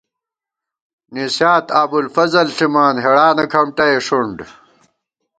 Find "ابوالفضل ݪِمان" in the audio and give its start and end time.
1.81-2.95